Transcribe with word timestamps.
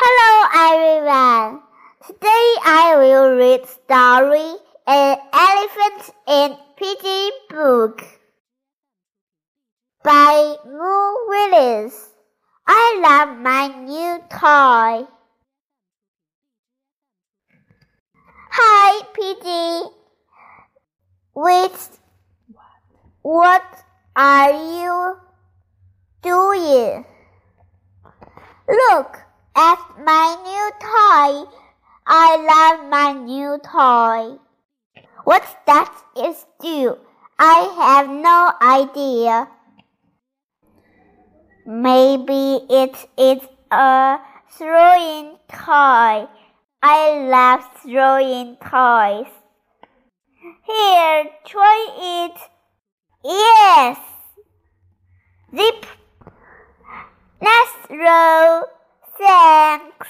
Hello 0.00 0.32
everyone. 0.54 1.62
Today 2.06 2.46
I 2.64 2.94
will 2.98 3.34
read 3.34 3.66
story 3.66 4.54
An 4.86 5.18
Elephant 5.32 6.14
in 6.28 6.56
Piggie 6.78 7.30
book 7.50 8.04
by 10.04 10.54
Mo 10.64 11.16
Willems. 11.26 12.10
I 12.64 13.00
love 13.02 13.38
my 13.38 13.66
new 13.74 14.22
toy. 14.30 15.08
Hi 18.52 19.02
Piggie. 19.18 19.90
Wait. 21.34 21.98
What 23.22 23.66
are 24.14 24.52
you 24.52 25.16
doing? 26.22 27.04
Look 28.68 29.24
at 29.56 29.87
my 30.08 30.28
new 30.48 30.66
toy. 30.80 31.32
I 32.06 32.28
love 32.50 32.88
my 32.88 33.12
new 33.12 33.58
toy. 33.62 34.38
What's 35.24 35.52
that 35.66 35.92
is 36.16 36.46
do? 36.62 36.96
I 37.38 37.58
have 37.80 38.08
no 38.08 38.52
idea. 38.62 39.48
Maybe 41.66 42.64
it 42.70 42.96
is 43.18 43.42
a 43.70 44.18
throwing 44.56 45.36
toy. 45.52 46.26
I 46.82 47.00
love 47.34 47.68
throwing 47.82 48.56
toys. 48.64 49.30
Here, 50.64 51.24
try 51.44 51.80
it. 52.16 52.36
Yes. 53.24 53.98
Zip. 55.54 55.84
Next 57.42 57.90
row. 57.90 58.77
Thanks. 59.18 60.08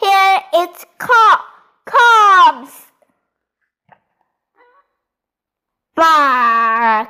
Here 0.00 0.40
it 0.54 0.84
co 0.98 1.36
comes. 1.84 2.70
Bark. 5.94 7.08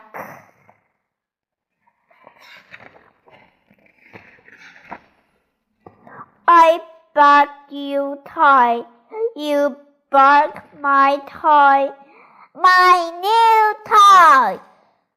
I 6.49 6.81
bark 7.15 7.49
you 7.71 8.19
toy. 8.27 8.83
You 9.37 9.77
bark 10.11 10.65
my 10.81 11.19
toy. 11.29 11.95
My 12.55 13.11
new 13.23 13.75
toy. 13.87 14.61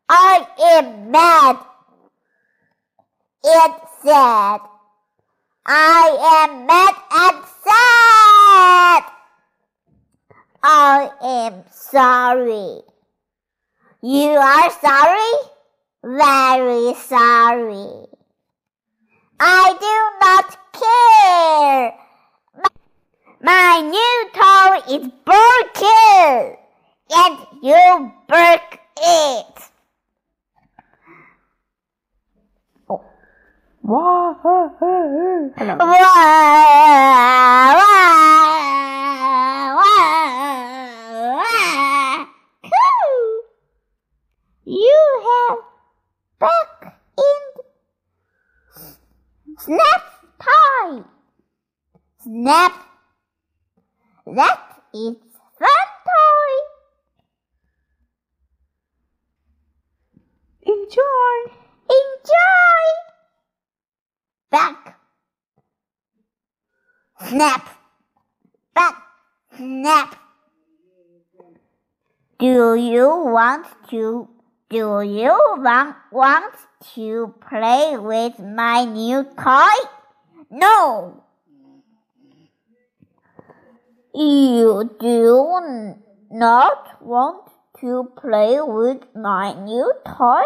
I 0.07 0.47
am 0.59 1.09
mad. 1.09 1.57
It 3.43 3.73
said. 4.03 4.78
I 5.71 6.47
am 6.47 6.65
mad 6.65 6.95
and 7.11 7.45
sad. 7.63 9.03
I 10.63 11.11
am 11.21 11.63
sorry. 11.69 12.81
You 14.01 14.29
are 14.29 14.71
sorry? 14.81 15.33
Very 16.03 16.95
sorry. 16.95 18.07
I 19.39 19.75
do 19.85 19.95
not 20.25 20.57
care. 20.73 21.93
My 23.43 23.81
new 23.95 24.29
toy 24.33 24.79
is 24.95 25.07
broken, 25.23 26.57
and 27.11 27.37
you 27.61 28.11
broke 28.27 28.79
it. 28.97 29.68
Hello. 33.81 34.35
Cool. 42.61 43.43
You 44.65 45.21
have 45.25 45.59
back 46.39 46.99
in 47.17 47.41
snap 49.57 50.03
tie. 50.39 51.03
Snap. 52.23 52.73
That 54.27 54.59
is 54.93 55.15
fun 55.57 55.89
toy. 56.05 56.53
Enjoy. 60.61 61.37
Enjoy. 61.89 62.83
Back. 64.51 64.99
Snap. 67.29 67.61
Back. 68.73 68.95
Snap. 69.55 70.15
Do 72.39 72.73
you 72.73 73.05
want 73.05 73.67
to 73.91 74.27
do 74.71 75.01
you 75.01 75.37
want 75.61 75.95
want 76.11 76.55
to 76.95 77.35
play 77.47 77.97
with 77.97 78.39
my 78.39 78.85
new 78.85 79.23
toy? 79.37 79.77
No. 80.49 81.21
You 84.15 84.89
do 84.99 86.01
not 86.31 86.97
want 86.99 87.51
to 87.79 88.09
play 88.17 88.59
with 88.59 89.03
my 89.13 89.53
new 89.53 89.93
toy? 90.17 90.45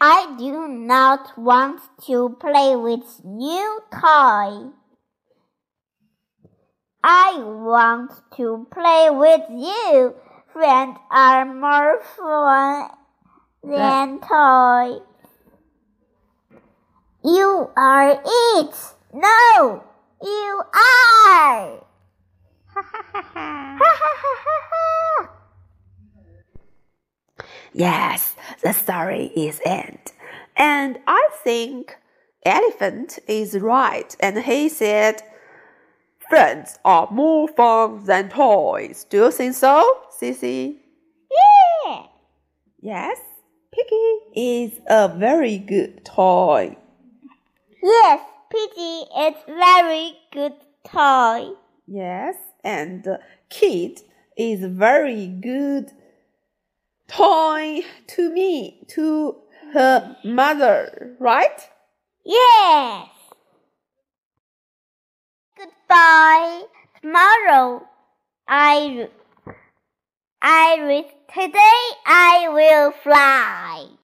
I 0.00 0.36
do 0.38 0.68
not 0.68 1.36
want 1.36 1.80
to 2.06 2.36
play 2.38 2.76
with 2.76 3.02
new 3.24 3.80
toy. 3.90 4.70
I 7.02 7.38
want 7.42 8.12
to 8.36 8.66
play 8.70 9.08
with 9.10 9.42
you. 9.50 10.14
Friends 10.52 10.98
are 11.10 11.44
more 11.44 12.00
fun 12.16 12.90
than 13.64 14.20
toy. 14.20 15.02
You 17.24 17.70
are 17.76 18.22
it. 18.24 18.74
No, 19.12 19.82
you 20.22 20.62
are. 20.74 21.82
Ha 22.66 22.82
ha 22.82 23.02
ha 23.12 23.22
ha. 23.34 23.78
Ha 23.78 23.94
ha 23.98 24.10
ha 24.22 24.34
ha 24.44 24.58
ha. 24.70 25.37
Yes, 27.72 28.34
the 28.62 28.72
story 28.72 29.30
is 29.36 29.60
end. 29.64 30.12
And 30.56 30.98
I 31.06 31.28
think 31.44 31.96
elephant 32.44 33.18
is 33.28 33.58
right. 33.58 34.14
And 34.20 34.38
he 34.38 34.68
said, 34.68 35.22
friends 36.28 36.78
are 36.84 37.08
more 37.10 37.48
fun 37.48 38.04
than 38.04 38.30
toys. 38.30 39.04
Do 39.08 39.24
you 39.24 39.30
think 39.30 39.54
so, 39.54 40.00
Sissy? 40.20 40.76
Yeah. 41.86 42.02
Yes, 42.80 43.18
Piggie 43.74 44.18
is 44.34 44.80
a 44.88 45.08
very 45.08 45.58
good 45.58 46.04
toy. 46.04 46.76
Yes, 47.82 48.20
Piggie 48.52 49.28
is 49.28 49.34
very 49.46 50.16
good 50.32 50.54
toy. 50.84 51.50
Yes, 51.86 52.36
and 52.64 53.06
Kid 53.50 54.00
is 54.36 54.64
very 54.64 55.26
good 55.26 55.90
toy 57.08 57.80
to 58.06 58.30
me, 58.30 58.84
to 58.88 59.36
her 59.72 60.16
mother, 60.24 61.16
right? 61.18 61.60
Yes. 62.24 63.08
Goodbye. 65.56 66.62
Tomorrow, 67.00 67.86
I, 68.46 69.08
I, 70.42 71.04
today 71.32 71.84
I 72.06 72.48
will 72.50 72.92
fly. 72.92 73.88